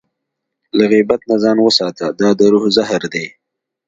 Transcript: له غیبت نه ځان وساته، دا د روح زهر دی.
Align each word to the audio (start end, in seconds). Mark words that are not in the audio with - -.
له 0.77 0.83
غیبت 0.91 1.21
نه 1.29 1.35
ځان 1.43 1.57
وساته، 1.61 2.05
دا 2.19 2.29
د 2.39 2.41
روح 2.51 2.63
زهر 2.77 3.01
دی. 3.13 3.25